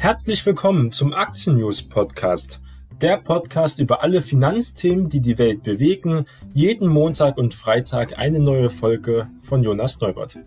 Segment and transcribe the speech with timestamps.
[0.00, 2.58] Herzlich willkommen zum Aktien News Podcast.
[3.02, 6.24] Der Podcast über alle Finanzthemen, die die Welt bewegen.
[6.54, 10.38] Jeden Montag und Freitag eine neue Folge von Jonas Neubert.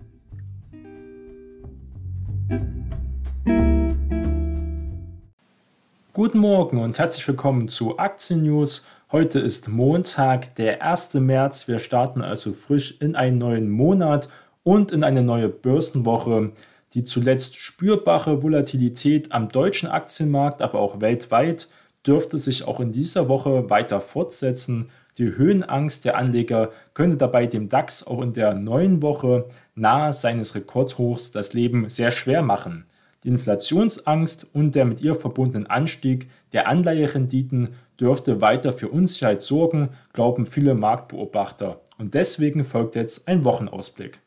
[6.13, 8.87] Guten Morgen und herzlich willkommen zu Aktien News.
[9.11, 11.13] Heute ist Montag, der 1.
[11.13, 11.67] März.
[11.67, 14.29] Wir starten also frisch in einen neuen Monat
[14.63, 16.53] und in eine neue Börsenwoche.
[16.93, 21.67] Die zuletzt spürbare Volatilität am deutschen Aktienmarkt, aber auch weltweit,
[22.05, 24.89] dürfte sich auch in dieser Woche weiter fortsetzen.
[25.17, 29.45] Die Höhenangst der Anleger könnte dabei dem DAX auch in der neuen Woche
[29.75, 32.85] nahe seines Rekordhochs das Leben sehr schwer machen.
[33.23, 39.89] Die Inflationsangst und der mit ihr verbundene Anstieg der Anleiherenditen dürfte weiter für Unsicherheit sorgen,
[40.11, 41.81] glauben viele Marktbeobachter.
[41.97, 44.19] Und deswegen folgt jetzt ein Wochenausblick.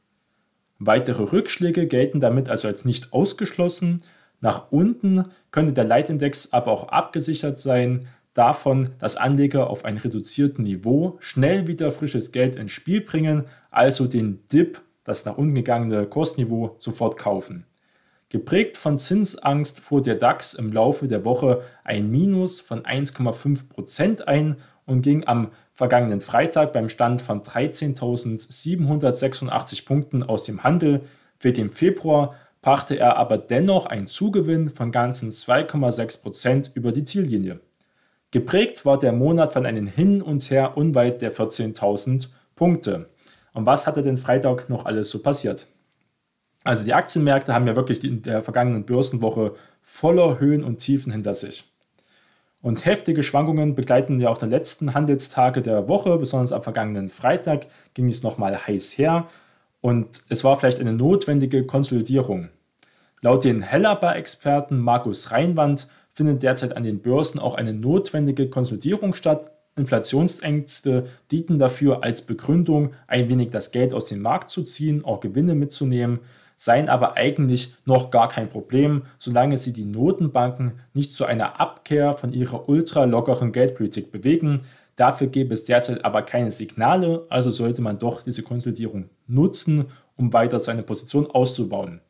[0.79, 4.03] Weitere Rückschläge gelten damit also als nicht ausgeschlossen.
[4.41, 10.65] Nach unten könnte der Leitindex aber auch abgesichert sein davon, dass Anleger auf einem reduzierten
[10.65, 16.07] Niveau schnell wieder frisches Geld ins Spiel bringen, also den Dip, das nach unten gegangene
[16.07, 17.65] Kursniveau, sofort kaufen.
[18.29, 24.57] Geprägt von Zinsangst fuhr der DAX im Laufe der Woche ein Minus von 1,5% ein
[24.85, 31.03] und ging am vergangenen Freitag beim Stand von 13.786 Punkten aus dem Handel.
[31.39, 37.61] Für den Februar brachte er aber dennoch einen Zugewinn von ganzen 2,6% über die Ziellinie.
[38.31, 43.11] Geprägt war der Monat von einem Hin und Her unweit der 14.000 Punkte.
[43.53, 45.69] Und was hatte denn Freitag noch alles so passiert?
[46.65, 51.35] Also die Aktienmärkte haben ja wirklich in der vergangenen Börsenwoche voller Höhen und Tiefen hinter
[51.35, 51.67] sich.
[52.67, 57.69] Und heftige Schwankungen begleiten ja auch die letzten Handelstage der Woche, besonders am vergangenen Freitag
[57.95, 59.29] ging es nochmal heiß her
[59.81, 62.49] und es war vielleicht eine notwendige Konsolidierung.
[63.21, 69.53] Laut den Hellerbar-Experten Markus Reinwand findet derzeit an den Börsen auch eine notwendige Konsolidierung statt.
[69.77, 75.21] Inflationsängste dienten dafür als Begründung, ein wenig das Geld aus dem Markt zu ziehen, auch
[75.21, 76.19] Gewinne mitzunehmen
[76.57, 82.15] seien aber eigentlich noch gar kein Problem, solange sie die Notenbanken nicht zu einer Abkehr
[82.15, 84.63] von ihrer ultralockeren Geldpolitik bewegen.
[84.97, 90.33] Dafür gäbe es derzeit aber keine Signale, also sollte man doch diese Konsolidierung nutzen, um
[90.33, 92.01] weiter seine Position auszubauen.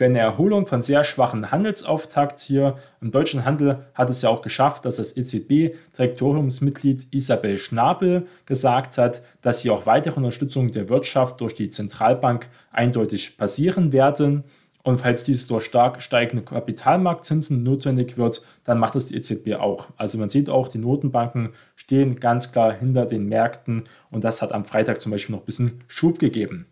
[0.00, 4.40] Für eine Erholung von sehr schwachen Handelsauftakt hier im deutschen Handel hat es ja auch
[4.40, 11.42] geschafft, dass das EZB-Direktoriumsmitglied Isabel Schnabel gesagt hat, dass hier auch weitere Unterstützung der Wirtschaft
[11.42, 14.44] durch die Zentralbank eindeutig passieren werden.
[14.82, 19.88] Und falls dies durch stark steigende Kapitalmarktzinsen notwendig wird, dann macht es die EZB auch.
[19.98, 24.52] Also man sieht auch, die Notenbanken stehen ganz klar hinter den Märkten und das hat
[24.52, 26.68] am Freitag zum Beispiel noch ein bisschen Schub gegeben.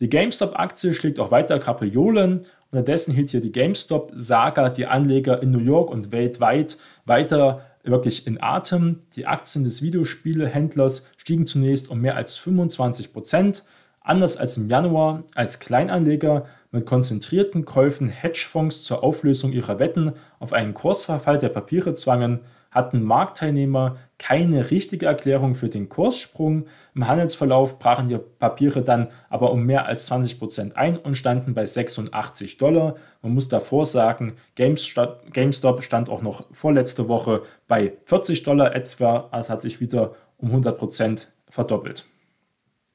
[0.00, 2.46] Die GameStop-Aktie schlägt auch weiter Kapriolen.
[2.70, 8.42] Unterdessen hielt hier die GameStop-Saga die Anleger in New York und weltweit weiter wirklich in
[8.42, 9.02] Atem.
[9.14, 13.64] Die Aktien des Videospielehändlers stiegen zunächst um mehr als 25 Prozent.
[14.00, 20.54] Anders als im Januar, als Kleinanleger mit konzentrierten Käufen Hedgefonds zur Auflösung ihrer Wetten auf
[20.54, 22.40] einen Kursverfall der Papiere zwangen,
[22.70, 26.66] hatten Marktteilnehmer keine richtige Erklärung für den Kurssprung.
[26.94, 31.54] Im Handelsverlauf brachen die Papiere dann aber um mehr als 20 Prozent ein und standen
[31.54, 32.96] bei 86 Dollar.
[33.22, 39.50] Man muss davor sagen, GameStop stand auch noch vorletzte Woche bei 40 Dollar etwa, also
[39.50, 42.06] hat sich wieder um 100 Prozent verdoppelt.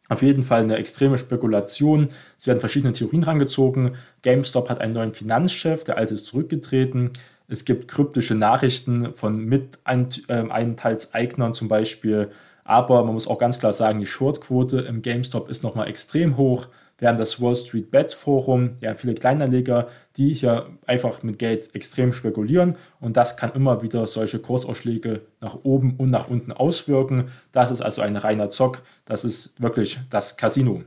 [0.08, 2.09] Auf jeden Fall eine extreme Spekulation.
[2.38, 3.96] Es werden verschiedene Theorien rangezogen.
[4.22, 7.12] GameStop hat einen neuen Finanzchef, der alte ist zurückgetreten.
[7.47, 12.29] Es gibt kryptische Nachrichten von Miteinteilseignern ähm, zum Beispiel.
[12.63, 16.67] Aber man muss auch ganz klar sagen, die Shortquote im GameStop ist nochmal extrem hoch.
[16.97, 21.75] Wir haben das Wall Street Bet Forum, ja, viele Kleinanleger, die hier einfach mit Geld
[21.75, 27.31] extrem spekulieren und das kann immer wieder solche Kursausschläge nach oben und nach unten auswirken.
[27.51, 30.84] Das ist also ein reiner Zock, das ist wirklich das Casino.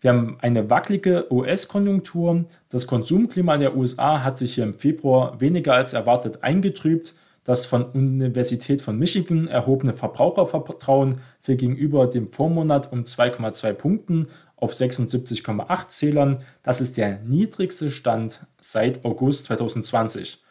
[0.00, 2.46] Wir haben eine wackelige US-Konjunktur.
[2.70, 7.14] Das Konsumklima in der USA hat sich hier im Februar weniger als erwartet eingetrübt.
[7.44, 14.72] Das von Universität von Michigan erhobene Verbrauchervertrauen fiel gegenüber dem Vormonat um 2,2 Punkten auf
[14.72, 16.42] 76,8 Zählern.
[16.62, 20.42] Das ist der niedrigste Stand seit August 2020.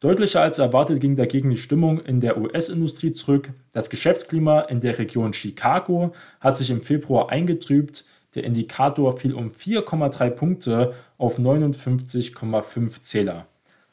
[0.00, 3.50] Deutlicher als erwartet ging dagegen die Stimmung in der US-Industrie zurück.
[3.72, 8.04] Das Geschäftsklima in der Region Chicago hat sich im Februar eingetrübt.
[8.34, 13.46] Der Indikator fiel um 4,3 Punkte auf 59,5 Zähler.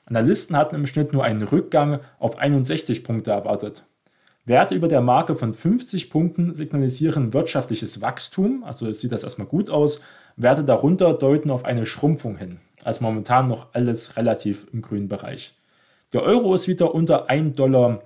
[0.05, 3.83] Analysten hatten im Schnitt nur einen Rückgang auf 61 Punkte erwartet.
[4.45, 9.69] Werte über der Marke von 50 Punkten signalisieren wirtschaftliches Wachstum, also sieht das erstmal gut
[9.69, 10.01] aus.
[10.35, 12.59] Werte darunter deuten auf eine Schrumpfung hin.
[12.83, 15.53] Also momentan noch alles relativ im grünen Bereich.
[16.13, 18.01] Der Euro ist wieder unter 1,21 Dollar,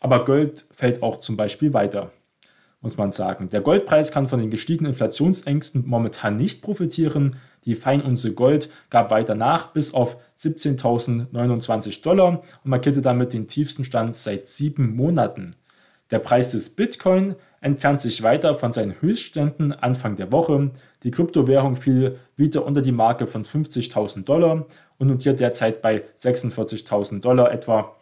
[0.00, 2.10] aber Gold fällt auch zum Beispiel weiter,
[2.82, 3.48] muss man sagen.
[3.48, 7.36] Der Goldpreis kann von den gestiegenen Inflationsängsten momentan nicht profitieren.
[7.64, 13.84] Die Feinunze Gold gab weiter nach bis auf 17.029 Dollar und markierte damit den tiefsten
[13.84, 15.52] Stand seit sieben Monaten.
[16.10, 20.72] Der Preis des Bitcoin entfernt sich weiter von seinen Höchstständen Anfang der Woche.
[21.04, 24.66] Die Kryptowährung fiel wieder unter die Marke von 50.000 Dollar
[24.98, 27.96] und notiert derzeit bei 46.000 Dollar etwa.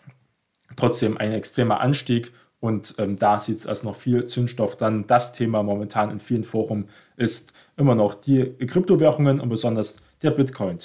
[0.77, 4.76] Trotzdem ein extremer Anstieg und ähm, da sieht es als noch viel Zündstoff.
[4.76, 10.30] Dann das Thema momentan in vielen Foren ist immer noch die Kryptowährungen und besonders der
[10.30, 10.78] Bitcoin.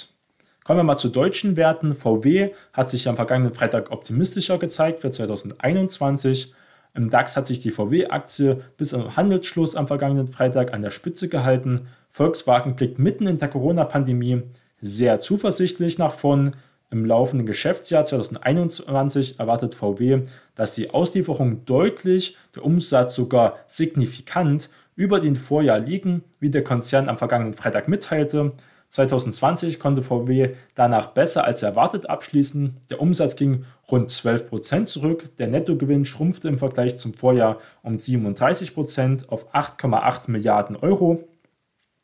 [0.64, 1.94] Kommen wir mal zu deutschen Werten.
[1.94, 6.54] VW hat sich am vergangenen Freitag optimistischer gezeigt für 2021.
[6.94, 11.28] Im DAX hat sich die VW-Aktie bis zum Handelsschluss am vergangenen Freitag an der Spitze
[11.28, 11.88] gehalten.
[12.10, 14.42] Volkswagen blickt mitten in der Corona-Pandemie
[14.80, 16.56] sehr zuversichtlich nach vorn.
[16.90, 20.22] Im laufenden Geschäftsjahr 2021 erwartet VW,
[20.54, 27.08] dass die Auslieferungen deutlich, der Umsatz sogar signifikant über den Vorjahr liegen, wie der Konzern
[27.08, 28.52] am vergangenen Freitag mitteilte.
[28.90, 32.76] 2020 konnte VW danach besser als erwartet abschließen.
[32.88, 35.36] Der Umsatz ging rund 12 Prozent zurück.
[35.38, 41.28] Der Nettogewinn schrumpfte im Vergleich zum Vorjahr um 37 Prozent auf 8,8 Milliarden Euro.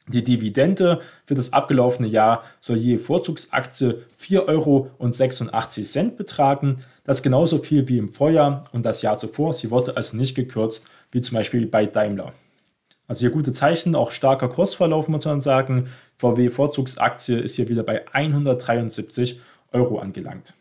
[0.09, 6.85] Die Dividende für das abgelaufene Jahr soll je Vorzugsaktie 4,86 Euro betragen.
[7.05, 9.53] Das ist genauso viel wie im Vorjahr und das Jahr zuvor.
[9.53, 12.33] Sie wurde also nicht gekürzt, wie zum Beispiel bei Daimler.
[13.07, 15.89] Also hier gute Zeichen, auch starker Kursverlauf muss man sagen.
[16.17, 19.41] VW Vorzugsaktie ist hier wieder bei 173
[19.73, 20.55] Euro angelangt.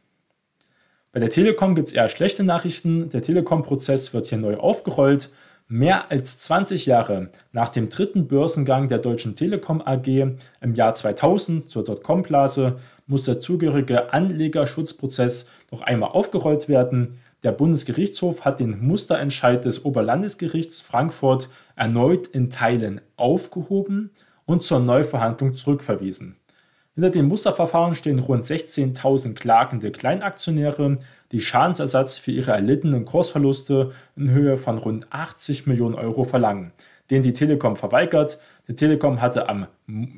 [1.13, 3.09] Bei der Telekom gibt es eher schlechte Nachrichten.
[3.09, 5.29] Der Telekom-Prozess wird hier neu aufgerollt.
[5.73, 11.63] Mehr als 20 Jahre nach dem dritten Börsengang der Deutschen Telekom AG im Jahr 2000
[11.63, 12.75] zur Dotcom-Blase
[13.07, 17.19] muss der zugehörige Anlegerschutzprozess noch einmal aufgerollt werden.
[17.43, 21.47] Der Bundesgerichtshof hat den Musterentscheid des Oberlandesgerichts Frankfurt
[21.77, 24.11] erneut in Teilen aufgehoben
[24.45, 26.35] und zur Neuverhandlung zurückverwiesen.
[26.95, 30.97] Hinter dem Musterverfahren stehen rund 16.000 klagende Kleinaktionäre,
[31.31, 36.71] die Schadensersatz für ihre erlittenen Kursverluste in Höhe von rund 80 Millionen Euro verlangen,
[37.09, 38.39] den die Telekom verweigert.
[38.67, 39.67] Die Telekom hatte am,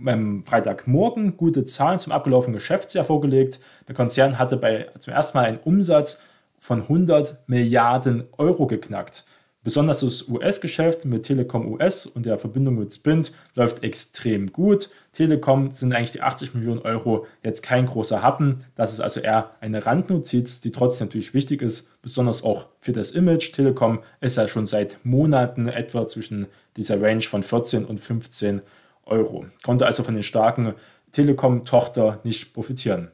[0.06, 3.60] am Freitagmorgen gute Zahlen zum abgelaufenen Geschäftsjahr vorgelegt.
[3.88, 6.24] Der Konzern hatte bei, zum ersten Mal einen Umsatz
[6.60, 9.25] von 100 Milliarden Euro geknackt.
[9.63, 14.89] Besonders das US-Geschäft mit Telekom US und der Verbindung mit Sprint läuft extrem gut.
[15.13, 18.65] Telekom sind eigentlich die 80 Millionen Euro jetzt kein großer Happen.
[18.75, 23.12] Das ist also eher eine Randnotiz, die trotzdem natürlich wichtig ist, besonders auch für das
[23.12, 23.54] Image.
[23.54, 28.62] Telekom ist ja schon seit Monaten etwa zwischen dieser Range von 14 und 15
[29.06, 29.45] Euro.
[29.63, 30.74] Konnte also von den starken
[31.13, 33.12] Telekom-Tochter nicht profitieren.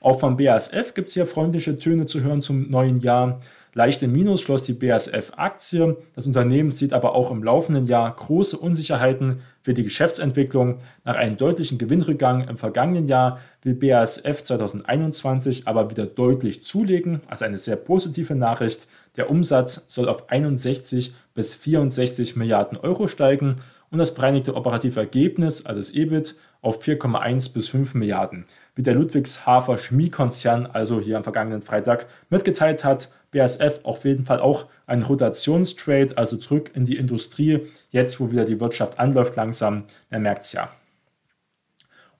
[0.00, 3.40] Auch vom BASF gibt es hier freundliche Töne zu hören zum neuen Jahr.
[3.76, 5.98] Leicht im Minus schloss die BASF-Aktie.
[6.14, 10.78] Das Unternehmen sieht aber auch im laufenden Jahr große Unsicherheiten für die Geschäftsentwicklung.
[11.04, 17.20] Nach einem deutlichen Gewinnrückgang im vergangenen Jahr will BASF 2021 aber wieder deutlich zulegen.
[17.26, 18.88] Also eine sehr positive Nachricht.
[19.18, 23.56] Der Umsatz soll auf 61 bis 64 Milliarden Euro steigen
[23.90, 28.46] und das bereinigte operative Ergebnis, also das EBIT, auf 4,1 bis 5 Milliarden.
[28.74, 34.40] Wie der Ludwigshafer Chemiekonzern also hier am vergangenen Freitag mitgeteilt hat, BASF auf jeden Fall
[34.40, 39.84] auch ein Rotationstrade, also zurück in die Industrie, jetzt wo wieder die Wirtschaft anläuft langsam,
[40.10, 40.70] man merkt es ja.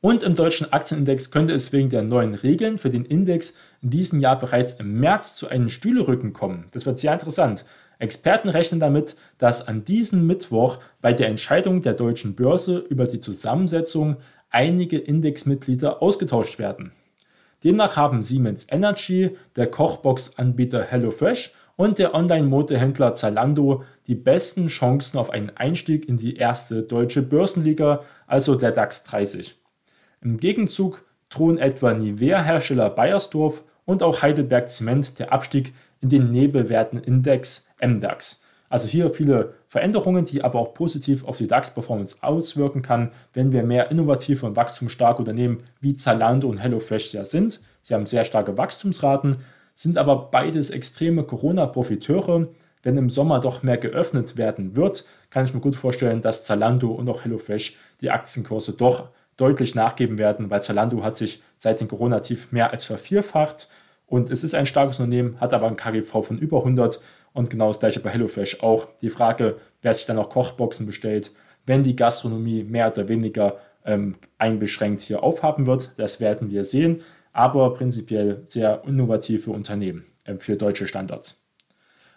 [0.00, 4.20] Und im deutschen Aktienindex könnte es wegen der neuen Regeln für den Index in diesem
[4.20, 6.66] Jahr bereits im März zu einem Stühlerücken kommen.
[6.72, 7.64] Das wird sehr interessant.
[7.98, 13.20] Experten rechnen damit, dass an diesem Mittwoch bei der Entscheidung der deutschen Börse über die
[13.20, 14.18] Zusammensetzung
[14.50, 16.92] einige Indexmitglieder ausgetauscht werden.
[17.66, 25.30] Demnach haben Siemens Energy, der Kochbox-Anbieter HelloFresh und der Online-Modehändler Zalando die besten Chancen auf
[25.30, 29.60] einen Einstieg in die erste deutsche Börsenliga, also der DAX 30.
[30.20, 37.68] Im Gegenzug drohen etwa Nivea-Hersteller Bayersdorf und auch Heidelberg Zement der Abstieg in den Nebelwertenindex
[37.84, 38.44] MDAX.
[38.68, 43.62] Also hier viele Veränderungen, die aber auch positiv auf die DAX-Performance auswirken kann, wenn wir
[43.62, 47.60] mehr innovative und wachstumsstarke Unternehmen wie Zalando und HelloFresh ja sind.
[47.82, 49.36] Sie haben sehr starke Wachstumsraten,
[49.74, 52.48] sind aber beides extreme Corona-Profiteure.
[52.82, 56.90] Wenn im Sommer doch mehr geöffnet werden wird, kann ich mir gut vorstellen, dass Zalando
[56.92, 61.88] und auch HelloFresh die Aktienkurse doch deutlich nachgeben werden, weil Zalando hat sich seit dem
[61.88, 63.68] Corona-Tief mehr als vervierfacht
[64.06, 67.00] und es ist ein starkes Unternehmen, hat aber ein KGV von über 100
[67.36, 68.88] und genau das gleiche bei HelloFresh auch.
[69.02, 71.32] Die Frage, wer sich dann auch Kochboxen bestellt,
[71.66, 75.92] wenn die Gastronomie mehr oder weniger ähm, einbeschränkt hier aufhaben wird.
[75.98, 77.02] Das werden wir sehen,
[77.32, 81.44] aber prinzipiell sehr innovative Unternehmen äh, für deutsche Standards.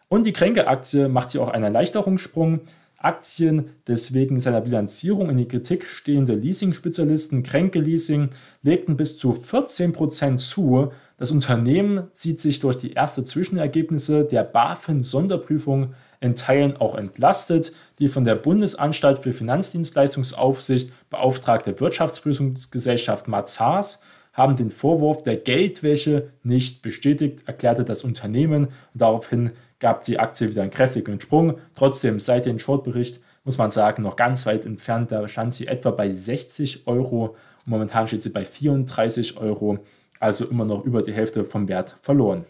[0.08, 2.62] Und die Kränke-Aktie macht hier auch einen Erleichterungssprung.
[2.98, 8.30] Aktien des wegen seiner Bilanzierung in die Kritik stehende Leasing-Spezialisten Kränke Leasing
[8.62, 10.92] legten bis zu 14% zu.
[11.20, 17.74] Das Unternehmen sieht sich durch die ersten Zwischenergebnisse der BaFin-Sonderprüfung in Teilen auch entlastet.
[18.00, 26.82] Die von der Bundesanstalt für Finanzdienstleistungsaufsicht beauftragte Wirtschaftsprüfungsgesellschaft Mazars haben den Vorwurf der Geldwäsche nicht
[26.82, 28.70] bestätigt, erklärte das Unternehmen.
[28.94, 31.58] daraufhin gab die Aktie wieder einen kräftigen Sprung.
[31.76, 35.12] Trotzdem, seit dem Shortbericht muss man sagen, noch ganz weit entfernt.
[35.12, 37.36] Da stand sie etwa bei 60 Euro.
[37.66, 39.80] Und momentan steht sie bei 34 Euro,
[40.20, 42.46] also immer noch über die Hälfte vom Wert verloren.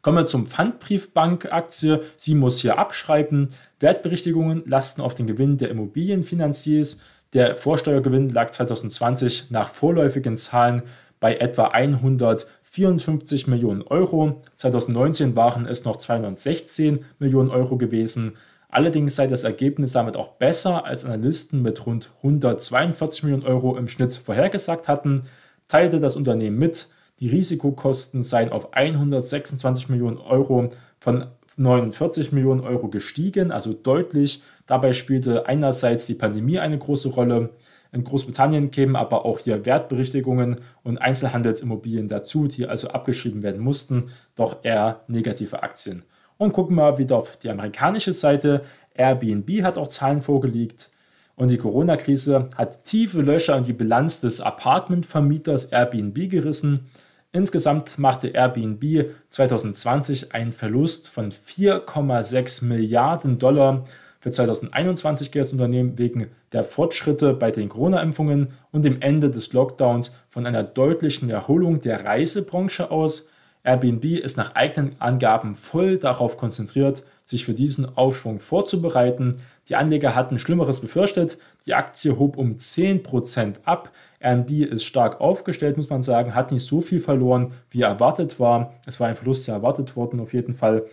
[0.00, 2.02] Kommen wir zum Pfandbriefbank-Aktie.
[2.16, 3.48] Sie muss hier abschreiben.
[3.78, 7.02] Wertberichtigungen lasten auf den Gewinn der Immobilienfinanziers.
[7.34, 10.82] Der Vorsteuergewinn lag 2020 nach vorläufigen Zahlen
[11.20, 14.40] bei etwa 100 54 Millionen Euro.
[14.56, 18.32] 2019 waren es noch 216 Millionen Euro gewesen.
[18.70, 23.88] Allerdings sei das Ergebnis damit auch besser, als Analysten mit rund 142 Millionen Euro im
[23.88, 25.24] Schnitt vorhergesagt hatten,
[25.72, 26.88] teilte das Unternehmen mit,
[27.18, 34.42] die Risikokosten seien auf 126 Millionen Euro von 49 Millionen Euro gestiegen, also deutlich.
[34.66, 37.50] Dabei spielte einerseits die Pandemie eine große Rolle,
[37.90, 44.10] in Großbritannien kämen aber auch hier Wertberichtigungen und Einzelhandelsimmobilien dazu, die also abgeschrieben werden mussten,
[44.34, 46.02] doch eher negative Aktien.
[46.36, 48.62] Und gucken wir wieder auf die amerikanische Seite.
[48.94, 50.90] Airbnb hat auch Zahlen vorgelegt.
[51.34, 56.86] Und die Corona-Krise hat tiefe Löcher in die Bilanz des Apartmentvermieters Airbnb gerissen.
[57.32, 63.84] Insgesamt machte Airbnb 2020 einen Verlust von 4,6 Milliarden Dollar
[64.22, 69.52] für 2021 geht das Unternehmen wegen der Fortschritte bei den Corona-Impfungen und dem Ende des
[69.52, 73.30] Lockdowns von einer deutlichen Erholung der Reisebranche aus.
[73.64, 79.40] Airbnb ist nach eigenen Angaben voll darauf konzentriert, sich für diesen Aufschwung vorzubereiten.
[79.68, 81.38] Die Anleger hatten Schlimmeres befürchtet.
[81.66, 83.92] Die Aktie hob um 10% ab.
[84.20, 88.74] Airbnb ist stark aufgestellt, muss man sagen, hat nicht so viel verloren, wie erwartet war.
[88.86, 90.86] Es war ein Verlust, der erwartet worden auf jeden Fall.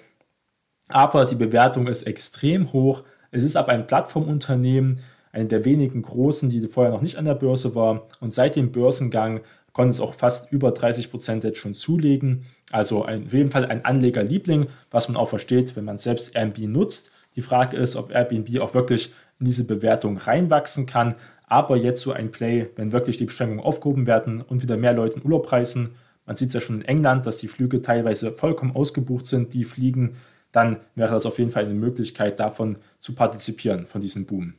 [0.88, 3.03] Aber die Bewertung ist extrem hoch.
[3.31, 4.99] Es ist aber ein Plattformunternehmen,
[5.31, 8.07] eine der wenigen großen, die vorher noch nicht an der Börse war.
[8.19, 9.41] Und seit dem Börsengang
[9.73, 12.45] konnte es auch fast über 30 Prozent jetzt schon zulegen.
[12.71, 16.67] Also ein, auf jeden Fall ein Anlegerliebling, was man auch versteht, wenn man selbst Airbnb
[16.67, 17.11] nutzt.
[17.39, 21.15] Die Frage ist, ob Airbnb auch wirklich in diese Bewertung reinwachsen kann.
[21.48, 25.15] Aber jetzt so ein Play, wenn wirklich die Beschränkungen aufgehoben werden und wieder mehr Leute
[25.15, 25.96] in Urlaub reisen.
[26.25, 29.63] Man sieht es ja schon in England, dass die Flüge teilweise vollkommen ausgebucht sind, die
[29.63, 30.17] fliegen
[30.51, 34.53] dann wäre das auf jeden Fall eine Möglichkeit, davon zu partizipieren, von diesem Boom.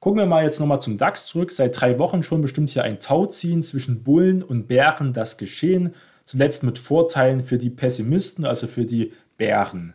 [0.00, 1.50] Gucken wir mal jetzt nochmal zum DAX zurück.
[1.50, 5.94] Seit drei Wochen schon bestimmt hier ein Tauziehen zwischen Bullen und Bären das Geschehen.
[6.24, 9.94] Zuletzt mit Vorteilen für die Pessimisten, also für die Bären.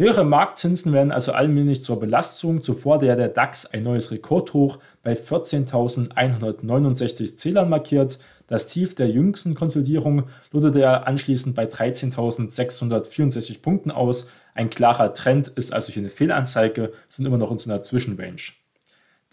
[0.00, 2.62] Höhere Marktzinsen werden also allmählich zur Belastung.
[2.62, 8.20] Zuvor der, der DAX ein neues Rekordhoch bei 14.169 Zählern markiert.
[8.46, 14.30] Das Tief der jüngsten Konsolidierung loderte er anschließend bei 13.664 Punkten aus.
[14.54, 18.52] Ein klarer Trend ist also hier eine Fehlanzeige, sind immer noch in so einer Zwischenrange.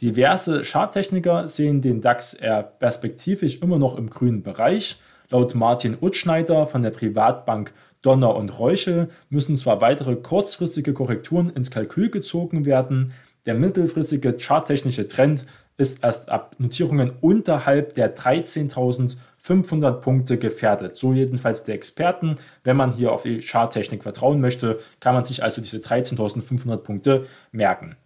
[0.02, 4.96] Diverse Charttechniker sehen den DAX eher perspektivisch immer noch im grünen Bereich.
[5.30, 7.72] Laut Martin Utschneider von der Privatbank
[8.06, 13.14] Donner und Räuche müssen zwar weitere kurzfristige Korrekturen ins Kalkül gezogen werden,
[13.46, 15.46] der mittelfristige charttechnische Trend
[15.78, 20.96] ist erst ab Notierungen unterhalb der 13.500 Punkte gefährdet.
[20.96, 22.38] So jedenfalls der Experten.
[22.64, 27.26] Wenn man hier auf die Charttechnik vertrauen möchte, kann man sich also diese 13.500 Punkte
[27.52, 27.98] merken.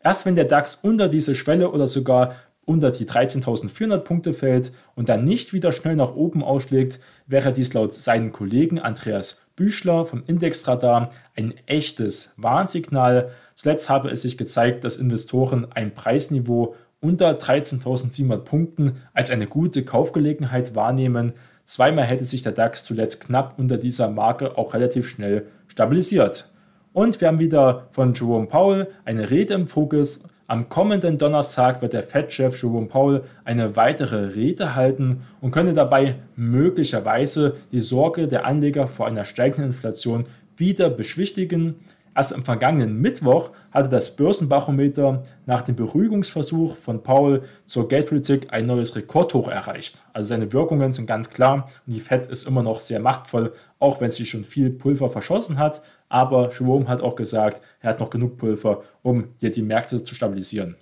[0.00, 5.08] Erst wenn der DAX unter diese Schwelle oder sogar unter die 13.400 Punkte fällt und
[5.08, 10.22] dann nicht wieder schnell nach oben ausschlägt, wäre dies laut seinen Kollegen Andreas Büchler vom
[10.26, 13.30] Indexradar ein echtes Warnsignal.
[13.54, 19.84] Zuletzt habe es sich gezeigt, dass Investoren ein Preisniveau unter 13.700 Punkten als eine gute
[19.84, 21.34] Kaufgelegenheit wahrnehmen.
[21.64, 26.50] Zweimal hätte sich der DAX zuletzt knapp unter dieser Marke auch relativ schnell stabilisiert.
[26.92, 31.94] Und wir haben wieder von Jerome Powell eine Rede im Fokus am kommenden Donnerstag wird
[31.94, 38.44] der Fed-Chef Jerome Powell eine weitere Rede halten und könnte dabei möglicherweise die Sorge der
[38.44, 41.76] Anleger vor einer steigenden Inflation wieder beschwichtigen.
[42.14, 48.66] Erst am vergangenen Mittwoch hatte das Börsenbarometer nach dem Beruhigungsversuch von Powell zur Geldpolitik ein
[48.66, 50.02] neues Rekordhoch erreicht.
[50.12, 54.00] Also seine Wirkungen sind ganz klar und die Fed ist immer noch sehr machtvoll, auch
[54.00, 58.10] wenn sie schon viel Pulver verschossen hat aber Jerome hat auch gesagt, er hat noch
[58.10, 60.76] genug Pulver, um hier die Märkte zu stabilisieren.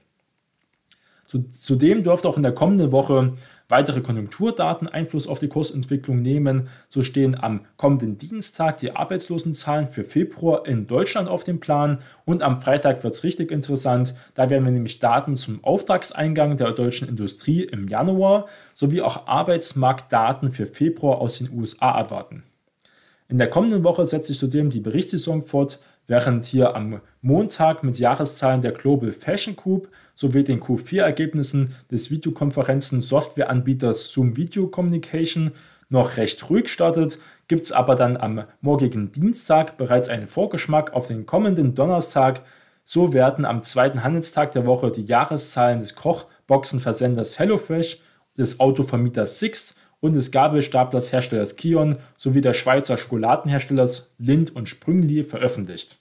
[1.50, 3.32] Zudem dürfte auch in der kommenden Woche
[3.68, 6.68] weitere Konjunkturdaten Einfluss auf die Kursentwicklung nehmen.
[6.90, 12.42] So stehen am kommenden Dienstag die Arbeitslosenzahlen für Februar in Deutschland auf dem Plan und
[12.42, 14.14] am Freitag wird es richtig interessant.
[14.34, 20.52] Da werden wir nämlich Daten zum Auftragseingang der deutschen Industrie im Januar sowie auch Arbeitsmarktdaten
[20.52, 22.42] für Februar aus den USA erwarten.
[23.28, 27.98] In der kommenden Woche setzt sich zudem die Berichtssaison fort, während hier am Montag mit
[27.98, 35.52] Jahreszahlen der Global Fashion Group sowie den Q4-Ergebnissen des Videokonferenzen-Softwareanbieters Zoom Video Communication
[35.88, 41.06] noch recht ruhig startet, gibt es aber dann am morgigen Dienstag bereits einen Vorgeschmack auf
[41.06, 42.42] den kommenden Donnerstag.
[42.84, 48.00] So werden am zweiten Handelstag der Woche die Jahreszahlen des Kochboxenversenders HelloFresh,
[48.36, 55.22] des Autovermieters Sixt und des Gabelstaplers Herstellers Kion sowie der Schweizer Schokoladenherstellers Lind und Sprüngli
[55.22, 55.98] veröffentlicht.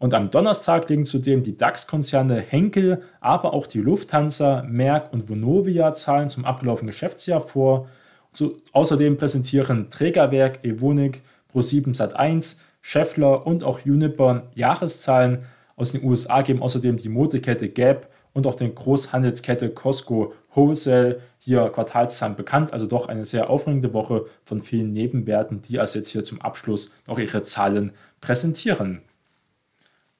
[0.00, 5.94] Und am Donnerstag legen zudem die DAX-Konzerne Henkel, aber auch die Lufthansa, Merck und Vonovia
[5.94, 7.88] Zahlen zum abgelaufenen Geschäftsjahr vor.
[8.32, 11.22] So, außerdem präsentieren Trägerwerk, Evonik,
[11.54, 15.44] Pro7 Sat1, Scheffler und auch Uniper Jahreszahlen.
[15.76, 21.68] Aus den USA geben außerdem die Modekette Gap und auch die Großhandelskette Costco Wholesale hier
[21.70, 22.72] Quartalszahlen bekannt.
[22.72, 26.94] Also doch eine sehr aufregende Woche von vielen Nebenwerten, die als jetzt hier zum Abschluss
[27.06, 29.02] noch ihre Zahlen präsentieren.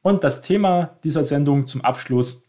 [0.02, 2.48] Und das Thema dieser Sendung zum Abschluss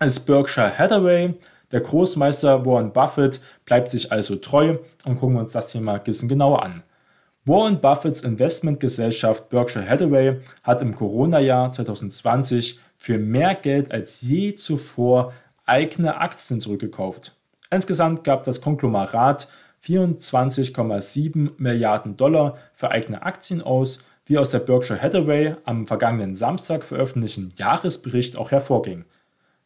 [0.00, 1.34] ist Berkshire Hathaway.
[1.72, 6.28] Der Großmeister Warren Buffett bleibt sich also treu und gucken wir uns das Thema bisschen
[6.28, 6.82] genauer an.
[7.46, 15.34] Warren Buffetts Investmentgesellschaft Berkshire Hathaway hat im Corona-Jahr 2020 für mehr Geld als je zuvor
[15.66, 17.34] eigene Aktien zurückgekauft.
[17.70, 19.50] Insgesamt gab das Konglomerat
[19.84, 26.82] 24,7 Milliarden Dollar für eigene Aktien aus wie aus der Berkshire Hathaway am vergangenen Samstag
[26.82, 29.04] veröffentlichten Jahresbericht auch hervorging.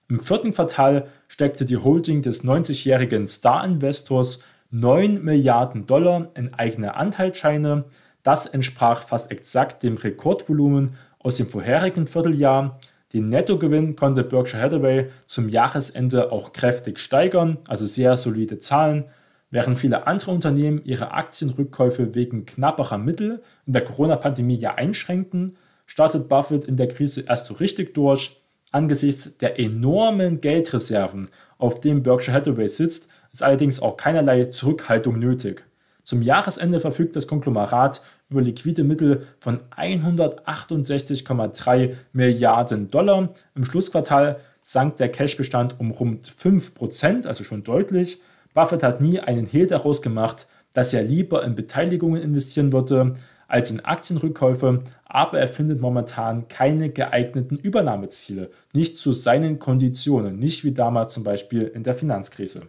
[0.09, 4.43] Im vierten Quartal steckte die Holding des 90-jährigen Star-Investors
[4.73, 7.85] 9 Milliarden Dollar in eigene Anteilsscheine.
[8.25, 12.81] Das entsprach fast exakt dem Rekordvolumen aus dem vorherigen Vierteljahr.
[13.13, 19.05] Den Nettogewinn konnte Berkshire Hathaway zum Jahresende auch kräftig steigern, also sehr solide Zahlen.
[19.51, 26.29] Während viele andere Unternehmen ihre Aktienrückkäufe wegen knapperer Mittel in der Corona-Pandemie ja einschränkten, startet
[26.29, 28.43] Buffett in der Krise erst so richtig durch.
[28.73, 35.65] Angesichts der enormen Geldreserven, auf denen Berkshire Hathaway sitzt, ist allerdings auch keinerlei Zurückhaltung nötig.
[36.03, 43.31] Zum Jahresende verfügt das Konglomerat über liquide Mittel von 168,3 Milliarden Dollar.
[43.55, 48.21] Im Schlussquartal sank der Cashbestand um rund 5%, also schon deutlich.
[48.53, 53.15] Buffett hat nie einen Hehl daraus gemacht, dass er lieber in Beteiligungen investieren würde
[53.47, 60.65] als in Aktienrückkäufe, aber er findet momentan keine geeigneten Übernahmeziele, nicht zu seinen Konditionen, nicht
[60.65, 62.69] wie damals zum Beispiel in der Finanzkrise.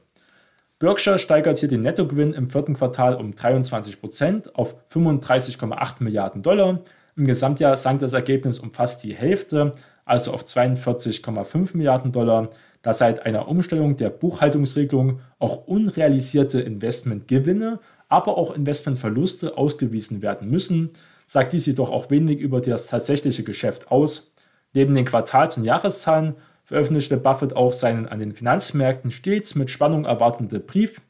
[0.80, 6.80] Berkshire steigert hier den Nettogewinn im vierten Quartal um 23% auf 35,8 Milliarden Dollar.
[7.18, 9.74] Im Gesamtjahr sank das Ergebnis um fast die Hälfte,
[10.06, 18.38] also auf 42,5 Milliarden Dollar da seit einer Umstellung der Buchhaltungsregelung auch unrealisierte Investmentgewinne, aber
[18.38, 20.92] auch Investmentverluste ausgewiesen werden müssen,
[21.26, 24.32] sagt dies jedoch auch wenig über das tatsächliche Geschäft aus.
[24.74, 26.36] Neben den Quartals- und Jahreszahlen
[26.70, 31.02] veröffentlichte Buffett auch seinen an den Finanzmärkten stets mit Spannung erwartenden Brief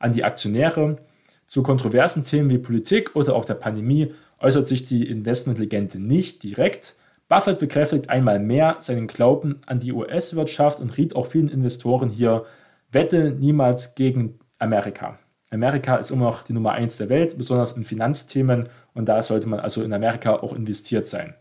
[0.00, 0.96] an die Aktionäre.
[1.46, 6.96] Zu kontroversen Themen wie Politik oder auch der Pandemie äußert sich die Investmentlegende nicht direkt,
[7.28, 12.44] Buffett bekräftigt einmal mehr seinen Glauben an die US-Wirtschaft und riet auch vielen Investoren hier,
[12.90, 15.18] wette niemals gegen Amerika.
[15.52, 19.48] Amerika ist immer noch die Nummer eins der Welt, besonders in Finanzthemen und da sollte
[19.48, 21.34] man also in Amerika auch investiert sein.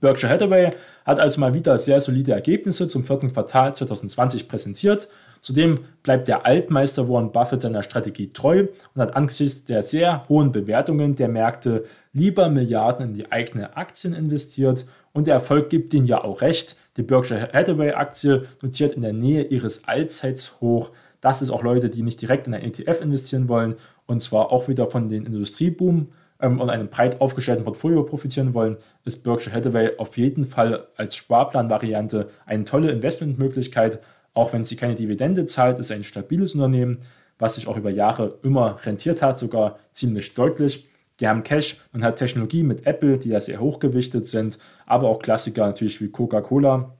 [0.00, 0.70] Berkshire Hathaway
[1.04, 5.08] hat also mal wieder sehr solide Ergebnisse zum vierten Quartal 2020 präsentiert.
[5.40, 10.52] Zudem bleibt der Altmeister Warren Buffett seiner Strategie treu und hat angesichts der sehr hohen
[10.52, 16.06] Bewertungen der Märkte lieber Milliarden in die eigene Aktien investiert und der Erfolg gibt ihnen
[16.06, 16.76] ja auch recht.
[16.96, 20.90] Die Berkshire Hathaway Aktie notiert in der Nähe ihres Allzeitshoch.
[21.20, 23.76] Das ist auch Leute, die nicht direkt in ein ETF investieren wollen
[24.06, 26.08] und zwar auch wieder von den Industrieboom
[26.40, 31.16] ähm, und einem breit aufgestellten Portfolio profitieren wollen, ist Berkshire Hathaway auf jeden Fall als
[31.16, 34.00] Sparplan-Variante eine tolle Investmentmöglichkeit.
[34.34, 37.00] Auch wenn sie keine Dividende zahlt, ist ein stabiles Unternehmen,
[37.38, 40.88] was sich auch über Jahre immer rentiert hat, sogar ziemlich deutlich.
[41.20, 45.20] Die haben Cash und hat Technologie mit Apple, die ja sehr hochgewichtet sind, aber auch
[45.20, 46.94] Klassiker natürlich wie Coca-Cola.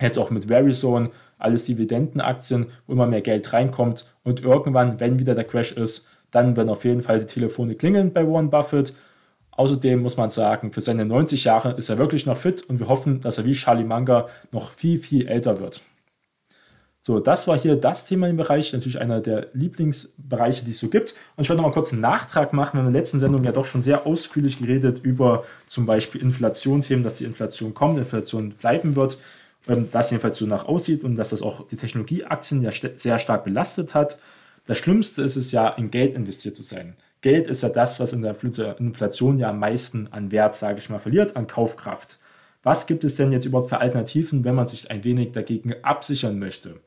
[0.00, 5.34] Jetzt auch mit Verizon, alles Dividendenaktien, wo immer mehr Geld reinkommt und irgendwann, wenn wieder
[5.34, 8.94] der Crash ist, dann werden auf jeden Fall die Telefone klingeln bei Warren Buffett.
[9.52, 12.88] Außerdem muss man sagen, für seine 90 Jahre ist er wirklich noch fit und wir
[12.88, 15.82] hoffen, dass er wie Charlie Munger noch viel, viel älter wird.
[17.04, 20.88] So, das war hier das Thema im Bereich, natürlich einer der Lieblingsbereiche, die es so
[20.88, 21.14] gibt.
[21.36, 22.78] Und ich wollte noch mal kurz einen Nachtrag machen.
[22.78, 27.16] In der letzten Sendung ja doch schon sehr ausführlich geredet über zum Beispiel Inflation-Themen, dass
[27.16, 29.18] die Inflation kommt, Inflation bleiben wird,
[29.68, 33.44] ähm, das jedenfalls so nach aussieht und dass das auch die Technologieaktien ja sehr stark
[33.44, 34.18] belastet hat.
[34.64, 36.94] Das Schlimmste ist es ja, in Geld investiert zu sein.
[37.20, 38.36] Geld ist ja das, was in der
[38.78, 42.18] Inflation ja am meisten an Wert, sage ich mal, verliert, an Kaufkraft.
[42.62, 46.38] Was gibt es denn jetzt überhaupt für Alternativen, wenn man sich ein wenig dagegen absichern
[46.38, 46.80] möchte?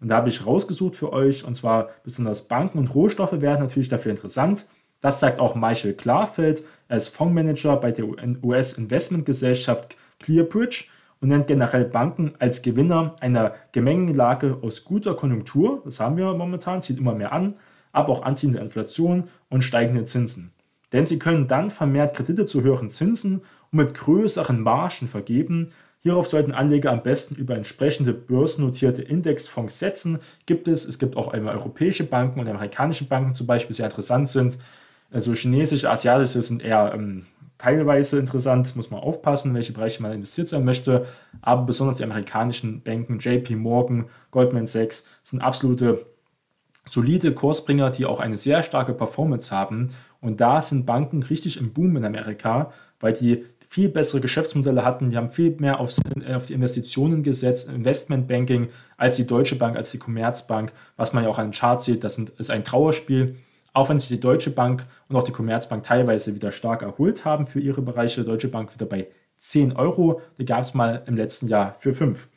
[0.00, 3.88] Und da habe ich rausgesucht für euch, und zwar besonders Banken und Rohstoffe werden natürlich
[3.88, 4.66] dafür interessant.
[5.00, 6.64] Das sagt auch Michael Klarfeld.
[6.88, 8.06] Er ist Fondsmanager bei der
[8.42, 10.86] US-Investmentgesellschaft ClearBridge
[11.22, 15.80] und nennt generell Banken als Gewinner einer Gemengenlage aus guter Konjunktur.
[15.86, 17.54] Das haben wir momentan, zieht immer mehr an,
[17.92, 20.52] aber auch anziehende Inflation und steigende Zinsen.
[20.92, 25.70] Denn sie können dann vermehrt Kredite zu höheren Zinsen und mit größeren Margen vergeben,
[26.02, 30.18] Hierauf sollten Anleger am besten über entsprechende börsennotierte Indexfonds setzen.
[30.46, 34.28] Gibt es, es gibt auch einmal europäische Banken und amerikanische Banken zum Beispiel, sehr interessant
[34.28, 34.58] sind.
[35.12, 37.26] Also chinesische, asiatische sind eher ähm,
[37.62, 41.06] teilweise interessant, muss man aufpassen, welche Bereiche man investiert sein möchte.
[41.42, 46.06] Aber besonders die amerikanischen Banken, JP Morgan, Goldman Sachs, sind absolute
[46.84, 49.90] solide Kursbringer, die auch eine sehr starke Performance haben.
[50.20, 55.10] Und da sind Banken richtig im Boom in Amerika, weil die viel bessere Geschäftsmodelle hatten.
[55.10, 55.94] Die haben viel mehr auf,
[56.34, 61.30] auf die Investitionen gesetzt, Investmentbanking, als die Deutsche Bank, als die Commerzbank, was man ja
[61.30, 62.02] auch an den Charts sieht.
[62.02, 63.36] Das ist ein Trauerspiel.
[63.72, 67.46] Auch wenn sich die Deutsche Bank und auch die Commerzbank teilweise wieder stark erholt haben
[67.46, 68.24] für ihre Bereiche.
[68.24, 69.08] Deutsche Bank wieder bei
[69.38, 70.20] 10 Euro.
[70.38, 72.28] Die gab es mal im letzten Jahr für 5.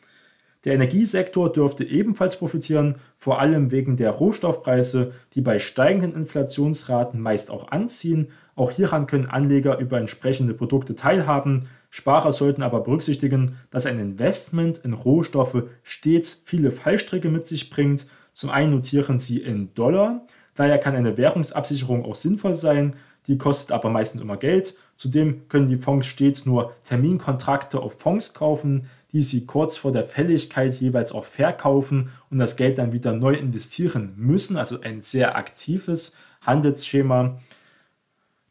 [0.64, 7.52] Der Energiesektor dürfte ebenfalls profitieren, vor allem wegen der Rohstoffpreise, die bei steigenden Inflationsraten meist
[7.52, 11.68] auch anziehen auch hieran können Anleger über entsprechende Produkte teilhaben.
[11.90, 18.08] Sparer sollten aber berücksichtigen, dass ein Investment in Rohstoffe stets viele Fallstricke mit sich bringt.
[18.34, 22.96] Zum einen notieren sie in Dollar, daher kann eine Währungsabsicherung auch sinnvoll sein,
[23.28, 24.76] die kostet aber meistens immer Geld.
[24.96, 30.04] Zudem können die Fonds stets nur Terminkontrakte auf Fonds kaufen, die sie kurz vor der
[30.04, 34.58] Fälligkeit jeweils auch verkaufen und das Geld dann wieder neu investieren müssen.
[34.58, 37.40] Also ein sehr aktives Handelsschema.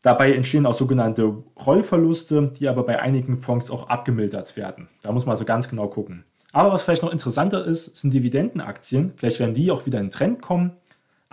[0.03, 4.89] Dabei entstehen auch sogenannte Rollverluste, die aber bei einigen Fonds auch abgemildert werden.
[5.03, 6.25] Da muss man also ganz genau gucken.
[6.53, 9.13] Aber was vielleicht noch interessanter ist, sind Dividendenaktien.
[9.17, 10.73] Vielleicht werden die auch wieder in den Trend kommen.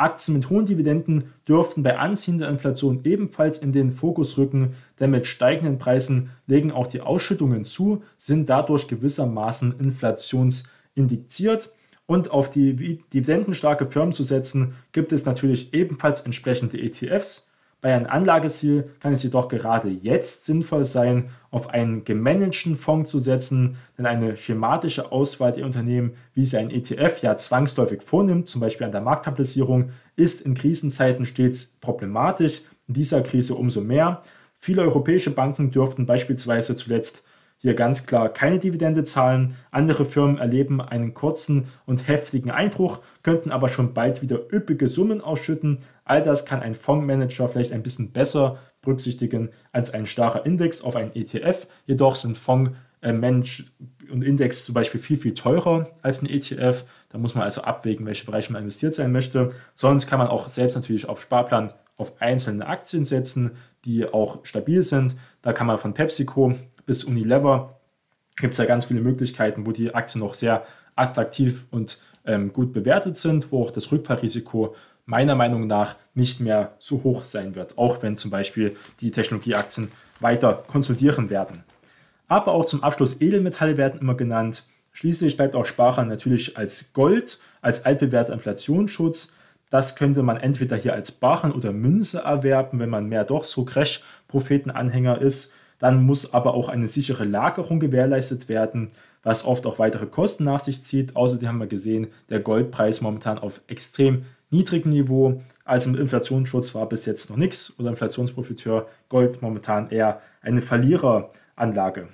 [0.02, 5.28] Aktien mit hohen Dividenden dürften bei anziehender Inflation ebenfalls in den Fokus rücken, denn mit
[5.28, 11.70] steigenden Preisen legen auch die Ausschüttungen zu, sind dadurch gewissermaßen inflationsindiziert.
[12.08, 17.51] Und auf die dividendenstarke Firmen zu setzen, gibt es natürlich ebenfalls entsprechende ETFs.
[17.82, 23.18] Bei einem Anlageziel kann es jedoch gerade jetzt sinnvoll sein, auf einen gemanagten Fonds zu
[23.18, 28.62] setzen, denn eine schematische Auswahl der Unternehmen, wie sie ein ETF ja zwangsläufig vornimmt, zum
[28.62, 34.22] Beispiel an der Marktkapitalisierung, ist in Krisenzeiten stets problematisch, in dieser Krise umso mehr.
[34.60, 37.24] Viele europäische Banken dürften beispielsweise zuletzt
[37.62, 39.56] hier ganz klar keine Dividende zahlen.
[39.70, 45.22] Andere Firmen erleben einen kurzen und heftigen Einbruch, könnten aber schon bald wieder üppige Summen
[45.22, 45.80] ausschütten.
[46.04, 50.96] All das kann ein Fondsmanager vielleicht ein bisschen besser berücksichtigen als ein starrer Index auf
[50.96, 51.68] einen ETF.
[51.86, 53.66] Jedoch sind Fondsmanage
[54.12, 56.84] und Index zum Beispiel viel, viel teurer als ein ETF.
[57.10, 59.52] Da muss man also abwägen, welche Bereiche man investiert sein möchte.
[59.76, 63.52] Sonst kann man auch selbst natürlich auf Sparplan auf einzelne Aktien setzen,
[63.86, 65.16] die auch stabil sind.
[65.44, 67.80] Da kann man von PepsiCo bis Unilever
[68.38, 70.66] gibt es ja ganz viele Möglichkeiten, wo die Aktien noch sehr
[70.96, 76.74] attraktiv und ähm, gut bewertet sind, wo auch das Rückfallrisiko meiner Meinung nach nicht mehr
[76.80, 81.64] so hoch sein wird, auch wenn zum Beispiel die Technologieaktien weiter konsolidieren werden.
[82.28, 84.64] Aber auch zum Abschluss Edelmetalle werden immer genannt.
[84.94, 89.34] Schließlich bleibt auch Sparer natürlich als Gold, als altbewährter Inflationsschutz.
[89.70, 93.66] Das könnte man entweder hier als Barren oder Münze erwerben, wenn man mehr doch so
[93.66, 95.54] Crash-Prophetenanhänger ist.
[95.82, 98.92] Dann muss aber auch eine sichere Lagerung gewährleistet werden,
[99.24, 101.16] was oft auch weitere Kosten nach sich zieht.
[101.16, 105.42] Außerdem haben wir gesehen, der Goldpreis momentan auf extrem niedrigem Niveau.
[105.66, 112.10] Also mit Inflationsschutz war bis jetzt noch nichts oder Inflationsprofiteur Gold momentan eher eine Verliereranlage.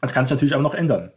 [0.00, 1.12] Das kann sich natürlich auch noch ändern.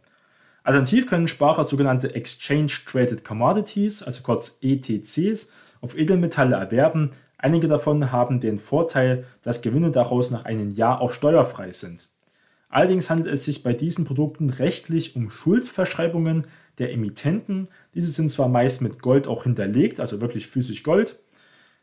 [0.62, 7.10] Alternativ können Sparer sogenannte Exchange Traded Commodities, also kurz ETCs, auf Edelmetalle erwerben,
[7.46, 12.08] Einige davon haben den Vorteil, dass Gewinne daraus nach einem Jahr auch steuerfrei sind.
[12.68, 17.68] Allerdings handelt es sich bei diesen Produkten rechtlich um Schuldverschreibungen der Emittenten.
[17.94, 21.20] Diese sind zwar meist mit Gold auch hinterlegt, also wirklich physisch Gold,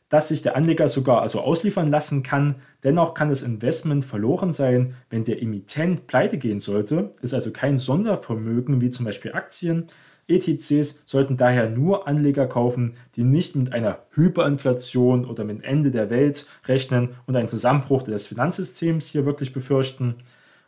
[0.10, 2.56] dass sich der Anleger sogar also ausliefern lassen kann.
[2.84, 7.78] Dennoch kann das Investment verloren sein, wenn der Emittent pleite gehen sollte, ist also kein
[7.78, 9.88] Sondervermögen wie zum Beispiel Aktien.
[10.28, 16.10] ETCs sollten daher nur Anleger kaufen, die nicht mit einer Hyperinflation oder mit Ende der
[16.10, 20.16] Welt rechnen und einen Zusammenbruch des Finanzsystems hier wirklich befürchten.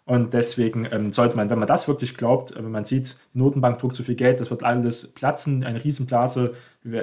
[0.08, 3.80] Und deswegen ähm, sollte man, wenn man das wirklich glaubt, wenn man sieht, die Notenbank
[3.80, 6.54] druckt zu viel Geld, das wird alles platzen, eine Riesenblase,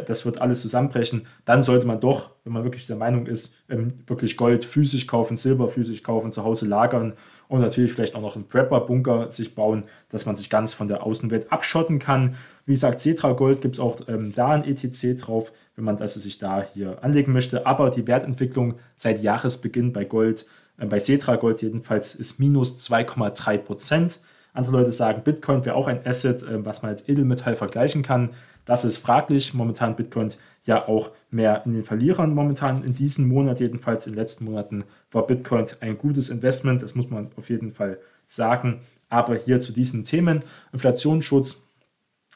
[0.06, 3.94] das wird alles zusammenbrechen, dann sollte man doch, wenn man wirklich der Meinung ist, ähm,
[4.06, 7.14] wirklich Gold physisch kaufen, Silber physisch kaufen, zu Hause lagern
[7.48, 11.02] und natürlich vielleicht auch noch einen Prepper-Bunker sich bauen, dass man sich ganz von der
[11.02, 12.36] Außenwelt abschotten kann.
[12.66, 16.20] Wie gesagt, Cetra Gold gibt es auch ähm, da ein ETC drauf, wenn man also
[16.20, 17.66] sich da hier anlegen möchte.
[17.66, 24.20] Aber die Wertentwicklung seit Jahresbeginn bei Gold bei Cetra Gold jedenfalls ist minus 2,3 Prozent.
[24.54, 28.30] Andere Leute sagen, Bitcoin wäre auch ein Asset, äh, was man als Edelmetall vergleichen kann.
[28.64, 29.54] Das ist fraglich.
[29.54, 30.28] Momentan Bitcoin
[30.64, 32.34] ja auch mehr in den Verlierern.
[32.34, 36.82] Momentan in diesem Monat, jedenfalls in den letzten Monaten, war Bitcoin ein gutes Investment.
[36.82, 38.80] Das muss man auf jeden Fall sagen.
[39.08, 41.64] Aber hier zu diesen Themen, Inflationsschutz,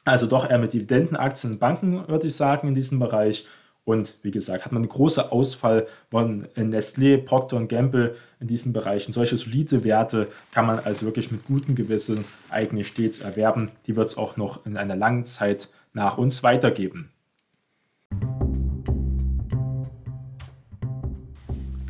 [0.04, 3.46] also doch eher mit Dividendenaktien und Banken, würde ich sagen, in diesem Bereich.
[3.86, 9.12] Und wie gesagt, hat man einen großen Ausfall von Nestlé, Procter Gamble in diesen Bereichen.
[9.12, 13.70] Solche solide Werte kann man also wirklich mit gutem Gewissen eigentlich stets erwerben.
[13.86, 17.12] Die wird es auch noch in einer langen Zeit nach uns weitergeben.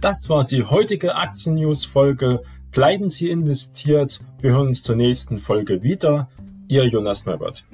[0.02, 2.42] Das war die heutige Aktien-News-Folge.
[2.72, 4.20] Bleiben Sie investiert.
[4.42, 6.28] Wir hören uns zur nächsten Folge wieder.
[6.68, 7.64] Ihr Jonas Neubert.